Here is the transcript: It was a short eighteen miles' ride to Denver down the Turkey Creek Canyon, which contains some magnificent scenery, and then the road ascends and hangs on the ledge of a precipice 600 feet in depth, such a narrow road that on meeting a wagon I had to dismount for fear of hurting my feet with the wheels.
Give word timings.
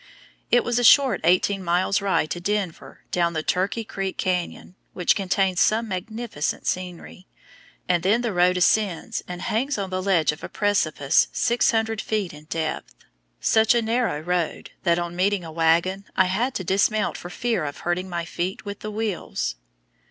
It 0.49 0.63
was 0.63 0.79
a 0.79 0.83
short 0.83 1.21
eighteen 1.23 1.63
miles' 1.63 2.01
ride 2.01 2.31
to 2.31 2.39
Denver 2.39 3.01
down 3.11 3.33
the 3.33 3.43
Turkey 3.43 3.83
Creek 3.83 4.17
Canyon, 4.17 4.73
which 4.93 5.15
contains 5.15 5.59
some 5.61 5.87
magnificent 5.87 6.65
scenery, 6.65 7.27
and 7.87 8.01
then 8.01 8.21
the 8.23 8.33
road 8.33 8.57
ascends 8.57 9.21
and 9.27 9.43
hangs 9.43 9.77
on 9.77 9.91
the 9.91 10.01
ledge 10.01 10.31
of 10.31 10.43
a 10.43 10.49
precipice 10.49 11.27
600 11.33 12.01
feet 12.01 12.33
in 12.33 12.45
depth, 12.45 12.95
such 13.39 13.75
a 13.75 13.81
narrow 13.83 14.19
road 14.19 14.71
that 14.81 14.97
on 14.97 15.15
meeting 15.15 15.43
a 15.45 15.51
wagon 15.51 16.05
I 16.15 16.25
had 16.25 16.55
to 16.55 16.63
dismount 16.63 17.15
for 17.15 17.29
fear 17.29 17.63
of 17.63 17.81
hurting 17.81 18.09
my 18.09 18.25
feet 18.25 18.65
with 18.65 18.79
the 18.79 18.89
wheels. 18.89 19.53